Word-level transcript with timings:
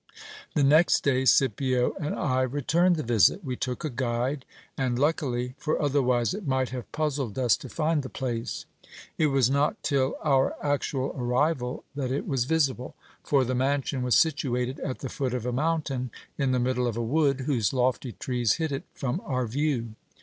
The 0.55 0.63
next 0.63 1.01
day, 1.03 1.25
Scipio 1.25 1.93
and 1.99 2.15
I 2.15 2.41
returned 2.41 2.95
the 2.95 3.03
visit. 3.03 3.43
We 3.43 3.55
took 3.55 3.85
a 3.85 3.89
guide, 3.91 4.45
and 4.75 4.97
luckily; 4.97 5.53
for 5.59 5.79
otherwise 5.79 6.33
it 6.33 6.47
might 6.47 6.69
have 6.69 6.91
puzzled 6.91 7.37
us 7.37 7.55
to 7.57 7.69
find 7.69 8.01
the 8.01 8.09
place. 8.09 8.65
It 9.19 9.27
was 9.27 9.51
not 9.51 9.83
till 9.83 10.17
our 10.23 10.55
actual 10.59 11.13
arrival 11.15 11.83
that 11.93 12.11
it 12.11 12.25
was 12.25 12.45
visible; 12.45 12.95
for 13.23 13.43
the 13.45 13.53
mansion 13.53 14.01
was 14.01 14.15
situated 14.15 14.79
at 14.79 15.01
the 15.01 15.07
foot 15.09 15.35
of 15.35 15.45
a 15.45 15.53
mountain, 15.53 16.09
in 16.35 16.51
the 16.51 16.57
middle 16.57 16.87
of 16.87 16.97
a 16.97 17.03
wood, 17.03 17.41
whose 17.41 17.71
lofty 17.71 18.13
trees 18.13 18.53
hid 18.53 18.71
it 18.71 18.85
from 18.95 19.21
our 19.23 19.45
view. 19.45 19.93